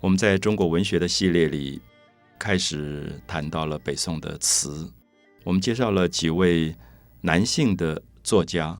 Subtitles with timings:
[0.00, 1.80] 我们在中国文学的系列里
[2.38, 4.88] 开始谈到了北宋的词，
[5.42, 6.72] 我们介绍了几位
[7.20, 8.78] 男性的作家，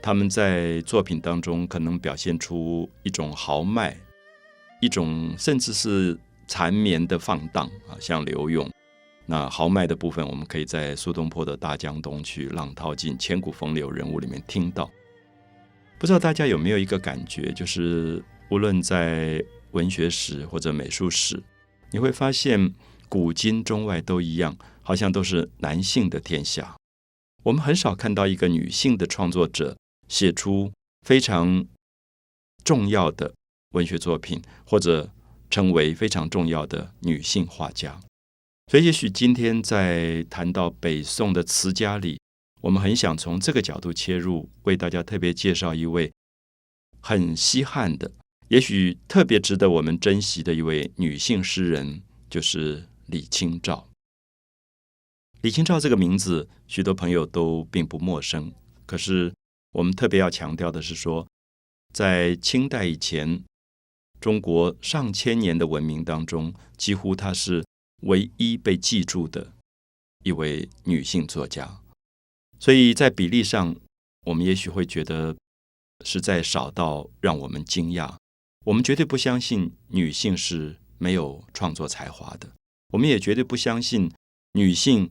[0.00, 3.94] 他们在作品当中可能表现出一种豪迈，
[4.80, 6.18] 一种甚至是
[6.48, 8.66] 缠绵的放荡啊，像刘永。
[9.26, 14.90] 那豪迈的部分，我们可以在苏东坡的《大江东去，浪淘尽，千古风流人物》里面听到。
[15.98, 19.44] 不知道大家有没有一个感觉，就是无论在
[19.76, 21.42] 文学史或者美术史，
[21.92, 22.74] 你会发现
[23.10, 26.74] 古今中外都一样，好像都是男性的天下。
[27.42, 29.76] 我们很少看到一个女性的创作者
[30.08, 30.72] 写出
[31.06, 31.66] 非常
[32.64, 33.34] 重要的
[33.72, 35.12] 文学作品，或者
[35.50, 38.00] 成为非常重要的女性画家。
[38.72, 42.18] 所以，也许今天在谈到北宋的词家里，
[42.62, 46.10] 我们很想从这个角度切入，为大家特别介绍一位
[47.00, 48.10] 很稀罕的。
[48.48, 53.88] 也许特别值得我们珍惜的一位女性诗人，就是李清照。
[55.40, 58.52] 李清照这个名字，许多朋友都并不陌生。
[58.86, 59.34] 可是，
[59.72, 61.26] 我们特别要强调的是说，
[61.92, 63.42] 在清代以前，
[64.20, 67.64] 中国上千年的文明当中，几乎她是
[68.02, 69.52] 唯一被记住的
[70.22, 71.80] 一位女性作家。
[72.60, 73.74] 所以在比例上，
[74.26, 75.36] 我们也许会觉得
[76.04, 78.14] 实在少到让我们惊讶。
[78.66, 82.50] 我们绝对不相信女性是没有创作才华的，
[82.92, 84.10] 我们也绝对不相信
[84.54, 85.08] 女性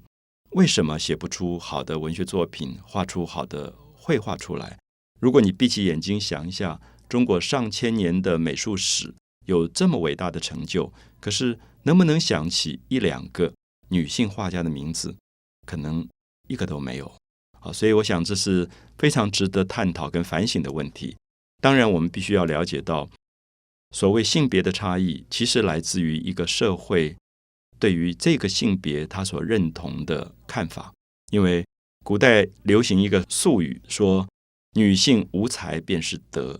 [0.49, 4.77] 为什么写不出好的文学作品，画出好的绘画出来。
[5.21, 13.53] 如果你闭起眼睛想一下，中国上千年的美术史有这么伟大的成就，可是能不能想起一两个
[13.87, 15.15] 女性画家的名字？
[15.65, 16.05] 可能
[16.49, 17.09] 一个都没有。
[17.61, 21.15] 好，所以我想这是非常值得探讨跟反省的问题。
[21.61, 23.09] 当然，我们必须要了解到。
[23.91, 27.15] 所谓性别的差异，其实来自于一个社会
[27.79, 30.93] 对于这个性别他所认同的看法。
[31.31, 31.65] 因为
[32.03, 34.27] 古代流行一个俗语，说
[34.73, 36.59] 女性无才便是德。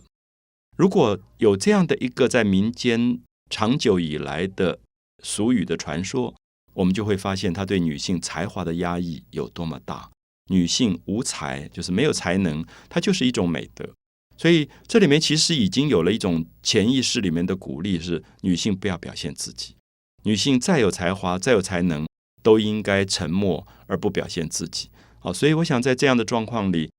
[0.76, 4.80] 如果有这样的一个在民间长久以来的
[5.22, 6.34] 俗语的传说，
[6.74, 10.10] 我们就会发现他对女性才华的压抑有多么大。
[10.48, 13.94] 女性无才，就是没有才能，它就是一种美德。
[14.38, 19.76] 所以这里面其实已经有了一种潜意识里面的鼓励，是女性不要表现自己，
[20.24, 22.06] 女性再有才华、再有才能，
[22.42, 24.90] 都应该沉默而不表现自己。
[25.18, 26.90] 好，所以我想在这样的状况里，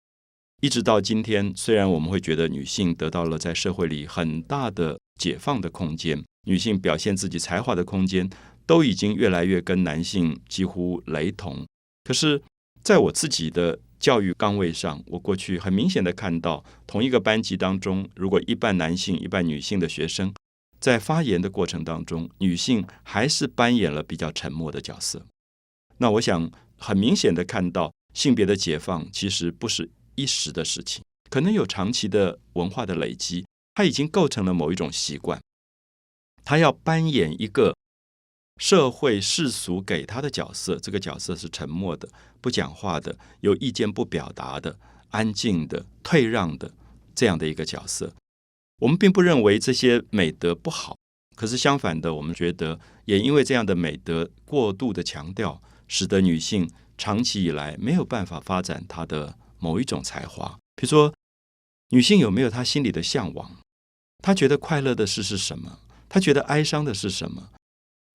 [0.62, 8.28] 一直到今天，虽然我们会觉得女性得到了在社会里很大的解放的空间，女性表现自己才华的空间
[8.66, 11.68] 都已经越来越跟男性几乎雷同，
[12.04, 12.42] 可是
[12.82, 13.80] 在我自己的。
[14.00, 20.34] 教育岗位上，我过去很明显的看到，同一个班级当中，如果一半男性一半女性的学生，
[20.80, 25.26] 在发言的过程当中，女性还是扮演了比较沉默的角色。
[25.98, 35.42] 那我想很明显的看到，性别的解放其实不是一时的事情，可能有长期的文化的累积，它已经构成了某一种习惯，
[36.44, 37.76] 他要扮演一个。
[38.58, 42.10] 社会世俗给他的角色，这个角色是沉默的、
[42.42, 44.78] 不讲话的、有意见不表达的、
[45.10, 46.74] 安静的、退让的
[47.14, 48.14] 这样的一个角色。
[48.80, 50.96] 我们并不认为这些美德不好，
[51.36, 60.58] 可是相反的，我们觉得也因为这样的美德过度的强调，使得女性长期以来没有办法发展她的某一种才华。
[60.76, 61.14] 比如说，
[61.90, 63.58] 女性有没有她心里的向往？
[64.24, 65.80] 她觉得快乐的事是什么？
[66.08, 67.50] 她觉得哀伤的是什么？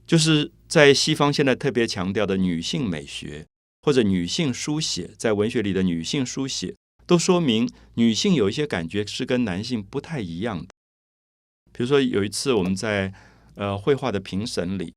[0.07, 3.47] 就是在西方现在特别强调的女性美学
[3.83, 6.75] 或者女性书写，在文学里的女性书写，
[7.07, 10.69] 都说明女性有一些感觉是跟男性不太一样的。
[11.73, 13.13] 比如说有一次我们在
[13.55, 14.93] 呃绘画的评审里，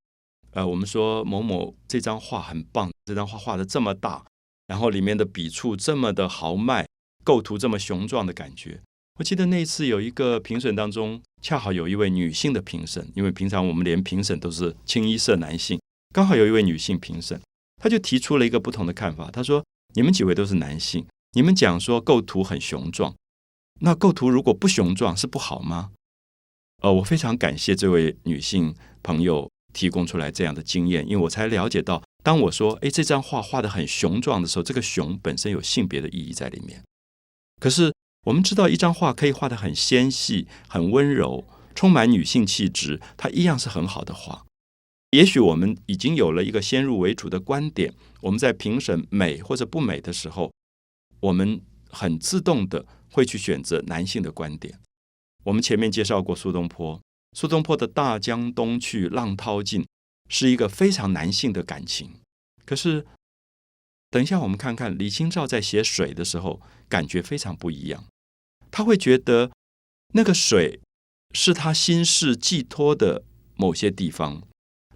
[0.52, 4.26] 呃我们说某某这张画很棒，这张画画的这么大，
[4.68, 6.86] 然后里面的笔触这么的豪迈，
[7.24, 8.82] 构图这么雄壮的感觉。
[9.18, 15.80] 我记得那一次有一个评审当中，恰好有一位女性的评审，因为平常我们连评审都是清一色男性，
[16.14, 17.40] 刚好有一位女性评审，
[17.82, 19.32] 她就提出了一个不同的看法。
[19.32, 19.64] 她说
[19.96, 23.16] ：“你们几位都是男性，你们讲说构图很雄壮，
[23.80, 25.92] 那构图如果不雄壮是不好吗？”
[26.84, 36.84] 呃，我非常感谢这位女性朋友提供出来这样的经验，因为我才了解到，当我说“诶，这张画画的很雄壮”的时候，这个“雄”本身有性别的意义在里面，
[37.62, 37.94] 可是。
[38.26, 44.46] 我们知道，一张画可以画得很纤细、很温柔，充满女性气质，它一样是很好的画。
[45.12, 50.52] 也许我们已经有了一个先入为主的观点，我们在评审美或者不美的时候，
[51.20, 54.80] 我们很自动的会去选择男性的观点。
[55.44, 57.00] 我们前面介绍过苏东坡，
[57.38, 59.86] 苏东坡的“大江东去，浪淘尽”
[60.28, 62.10] 是一个非常男性的感情。
[62.66, 63.06] 可是，
[64.10, 68.04] 等一下我们看看李清照在写水的时候，感觉非常不一样。
[68.76, 69.52] 他会觉得
[70.16, 70.82] 那个水
[71.34, 73.24] 是他心事寄托的
[73.56, 74.42] 某些地方。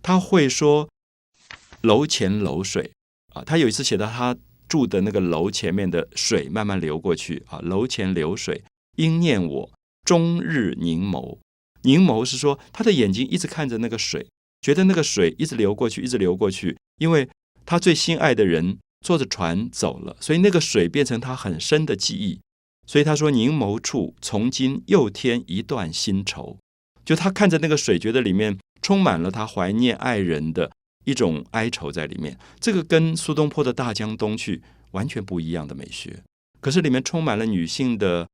[0.02, 0.90] 他会说
[1.80, 2.92] “楼前楼水”
[3.34, 4.36] 啊，他有一次写到他
[4.68, 8.66] 住的那个楼前面的水慢慢流过去啊，楼前流水，
[8.98, 9.72] 应念我
[10.04, 11.38] 终日凝眸。
[11.84, 14.28] 凝眸是说他的眼睛一直看着那个水，
[14.60, 17.30] 觉得那个水一直流过去，一直流过去，因为
[17.66, 22.42] 他最心爱的人坐着船走了，所以那个水变成他很深的记忆。
[22.90, 26.58] 所以他说：“凝眸处，从今又添一段新愁。”
[27.06, 30.72] 就他看着那个水，觉得里面充满了他怀念爱人的
[31.06, 32.36] 一种哀愁在里面。
[32.60, 34.58] 这个跟苏东坡的《大江东去》
[34.90, 36.24] 完全不一样的美学，
[36.60, 38.28] 可是里面充满了女性的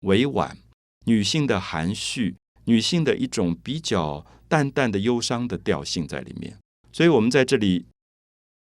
[0.00, 0.58] 委婉、
[1.06, 2.36] 女性的含蓄。
[2.66, 6.58] 女性的一种比较淡淡的忧伤的调性在里面，
[6.92, 7.86] 所以我们在这里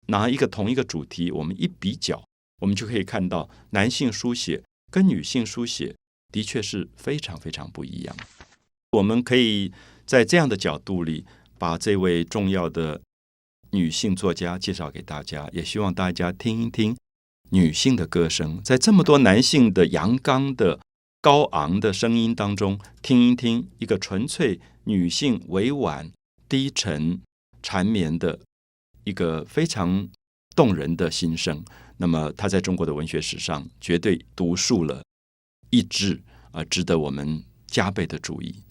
[0.07, 2.25] 拿一个同一个主题，我们一比较，
[2.61, 4.63] 我们就可以看到男性书写
[4.95, 5.93] 跟女性书写
[6.31, 8.15] 的确是非常非常不一样。
[8.93, 9.73] 我们可以
[10.05, 11.25] 在这样的角度里，
[11.59, 13.01] 把这位重要的
[13.71, 16.95] 女性作家介绍给大家，也希望大家听一听
[17.49, 20.79] 女性的歌声，在这么多男性的阳刚的。
[21.21, 26.11] 高昂的声音当中，听一听一个纯粹女性委婉、
[26.47, 27.19] 低沉、
[27.63, 28.39] 缠绵的
[29.05, 30.07] 一个非常
[30.55, 31.65] 动人的心声。
[31.97, 35.01] 那么，他在中国的文学史上绝对独树了
[35.69, 36.21] 一帜，
[36.51, 38.64] 啊，值得我们加倍的注意。